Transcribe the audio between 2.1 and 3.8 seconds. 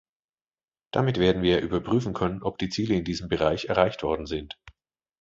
können, ob die Ziele in diesem Bereich